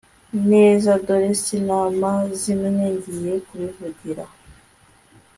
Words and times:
neza 0.51 0.89
dore 1.05 1.31
sinamazimwe 1.43 2.67
ngiye 2.95 3.35
kubivugira 3.47 4.23